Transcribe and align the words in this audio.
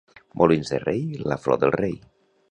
Molins 0.41 0.71
de 0.73 0.79
Rei, 0.83 1.03
la 1.33 1.37
flor 1.43 1.59
del 1.65 1.75
rei. 1.75 1.93